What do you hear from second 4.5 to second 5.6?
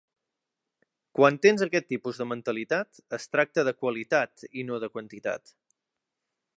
i no de quantitat.